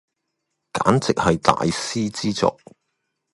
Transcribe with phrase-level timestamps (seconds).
[0.73, 2.57] 簡直係大師之作